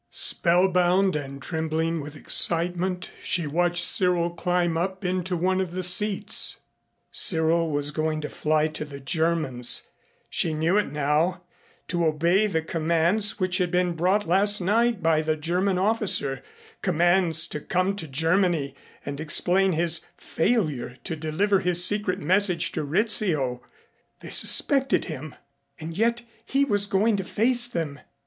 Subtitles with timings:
[0.09, 6.57] Spellbound and trembling with excitement, she watched Cyril climb up into one of the seats.
[7.11, 9.89] Cyril was going to fly to the Germans,
[10.27, 11.43] she knew it now,
[11.87, 16.41] to obey the commands which had been brought last night by the German officer,
[16.81, 18.73] commands to come to Germany
[19.05, 23.61] and explain his failure to deliver his secret message to Rizzio.
[24.21, 25.35] They suspected him
[25.79, 27.99] and yet he was going to face them.